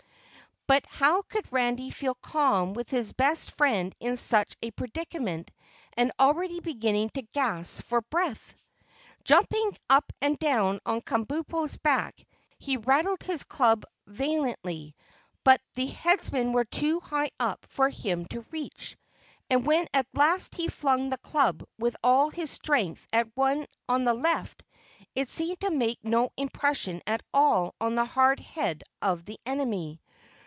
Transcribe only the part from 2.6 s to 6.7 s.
with his best friend in such a predicament and already